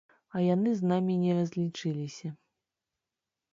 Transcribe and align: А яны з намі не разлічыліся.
А 0.37 0.39
яны 0.43 0.71
з 0.79 0.89
намі 0.91 1.17
не 1.27 1.31
разлічыліся. 1.41 2.27